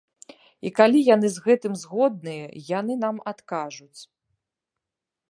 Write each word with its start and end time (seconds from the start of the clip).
І 0.67 0.69
калі 0.77 0.99
яны 1.15 1.27
з 1.33 1.43
гэтым 1.47 1.73
згодныя, 1.81 2.45
яны 2.79 2.93
нам 3.03 3.15
адкажуць. 3.33 4.01